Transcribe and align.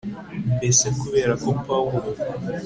mbese 0.55 0.85
kubera 1.01 1.33
ko 1.43 1.49
pawulo 1.65 2.09